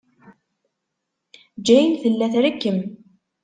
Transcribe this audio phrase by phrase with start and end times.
[1.65, 2.79] Jane tella trekkem.